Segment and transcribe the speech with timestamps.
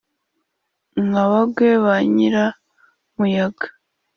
[1.07, 3.67] nka bagwe ba nyiramuyaga.